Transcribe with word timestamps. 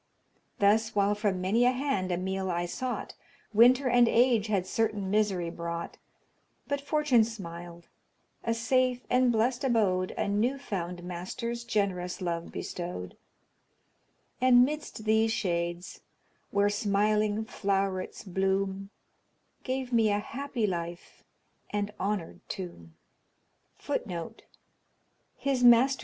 Thus 0.57 0.95
while 0.95 1.13
from 1.13 1.41
many 1.41 1.63
a 1.63 1.71
hand 1.71 2.11
a 2.11 2.17
meal 2.17 2.49
I 2.49 2.65
sought, 2.65 3.13
Winter 3.53 3.87
and 3.87 4.07
age 4.07 4.47
had 4.47 4.65
certain 4.65 5.11
misery 5.11 5.51
brought; 5.51 5.97
But 6.67 6.81
Fortune 6.81 7.23
smiled, 7.23 7.87
a 8.43 8.55
safe 8.55 9.05
and 9.11 9.31
blest 9.31 9.63
abode 9.63 10.15
A 10.17 10.27
new 10.27 10.57
found 10.57 11.03
master's 11.03 11.63
generous 11.63 12.19
love 12.19 12.51
bestowed, 12.51 13.15
And 14.41 14.65
midst 14.65 15.03
these 15.05 15.31
shades, 15.31 16.01
where 16.49 16.71
smiling 16.71 17.45
flow'rets 17.45 18.23
bloom, 18.23 18.89
Gave 19.61 19.93
me 19.93 20.09
a 20.09 20.17
happy 20.17 20.65
life 20.65 21.23
and 21.69 21.93
honoured 21.99 22.39
tomb. 22.49 22.95